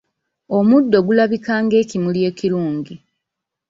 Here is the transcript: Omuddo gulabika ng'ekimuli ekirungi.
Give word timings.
Omuddo 0.57 0.97
gulabika 1.07 1.53
ng'ekimuli 1.63 2.21
ekirungi. 2.29 2.95